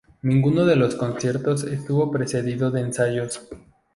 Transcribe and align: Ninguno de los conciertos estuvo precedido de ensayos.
Ninguno 0.23 0.65
de 0.65 0.75
los 0.77 0.95
conciertos 0.95 1.63
estuvo 1.63 2.09
precedido 2.09 2.71
de 2.71 2.81
ensayos. 2.81 3.47